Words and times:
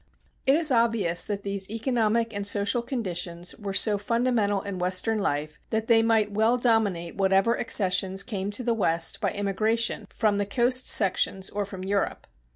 It 0.47 0.55
is 0.55 0.71
obvious 0.71 1.23
that 1.25 1.43
these 1.43 1.69
economic 1.69 2.33
and 2.33 2.47
social 2.47 2.81
conditions 2.81 3.55
were 3.59 3.71
so 3.75 3.99
fundamental 3.99 4.63
in 4.63 4.79
Western 4.79 5.19
life 5.19 5.59
that 5.69 5.85
they 5.85 6.01
might 6.01 6.31
well 6.31 6.57
dominate 6.57 7.17
whatever 7.17 7.59
accessions 7.59 8.23
came 8.23 8.49
to 8.49 8.63
the 8.63 8.73
West 8.73 9.21
by 9.21 9.29
immigration 9.31 10.07
from 10.09 10.39
the 10.39 10.47
coast 10.47 10.87
sections 10.87 11.51
or 11.51 11.65
from 11.67 11.83
Europe. 11.83 12.25